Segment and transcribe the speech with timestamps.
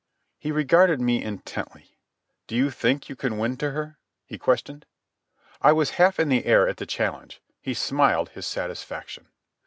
[0.39, 1.99] He regarded me intently.
[2.47, 4.87] "Do you think you can win to her?" he questioned.
[5.61, 7.39] I was half in the air at the challenge.
[7.61, 9.27] He smiled his satisfaction.